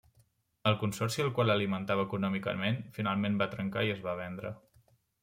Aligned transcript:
El 0.69 0.77
consorci 0.83 1.23
al 1.23 1.27
qual 1.35 1.53
alimentava 1.55 2.05
econòmicament 2.09 2.79
finalment 2.97 3.37
va 3.43 3.49
trencar 3.53 3.85
i 3.89 3.93
es 3.97 4.03
va 4.07 4.17
vendre. 4.23 4.53